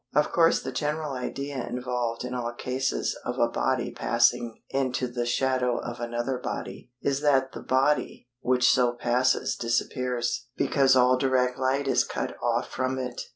Of 0.15 0.31
course 0.31 0.63
the 0.63 0.71
general 0.71 1.13
idea 1.13 1.63
involved 1.67 2.23
in 2.23 2.33
all 2.33 2.51
cases 2.53 3.15
of 3.23 3.37
a 3.37 3.47
body 3.47 3.91
passing 3.91 4.63
into 4.71 5.05
the 5.07 5.27
shadow 5.27 5.77
of 5.77 5.99
another 5.99 6.39
body 6.39 6.89
is 7.03 7.21
that 7.21 7.51
the 7.51 7.61
body 7.61 8.27
which 8.39 8.67
so 8.67 8.93
passes 8.93 9.55
disappears, 9.55 10.47
because 10.57 10.95
all 10.95 11.17
direct 11.19 11.59
light 11.59 11.87
is 11.87 12.03
cut 12.03 12.35
off 12.41 12.67
from 12.67 12.97
it. 12.97 13.21